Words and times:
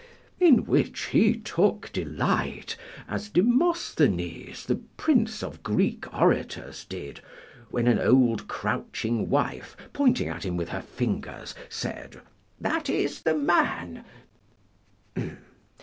in 0.39 0.65
which 0.65 1.03
he 1.11 1.35
took 1.37 1.91
delight, 1.93 2.75
as 3.07 3.29
Demosthenes, 3.29 4.65
the 4.65 4.77
prince 4.97 5.43
of 5.43 5.61
Greek 5.61 6.11
orators, 6.11 6.85
did, 6.85 7.21
when 7.69 7.85
an 7.87 7.99
old 7.99 8.47
crouching 8.47 9.29
wife, 9.29 9.77
pointing 9.93 10.27
at 10.27 10.43
him 10.43 10.57
with 10.57 10.69
her 10.69 10.81
fingers, 10.81 11.53
said, 11.69 12.19
That 12.59 12.89
is 12.89 13.21
the 13.21 13.35
man. 13.37 14.03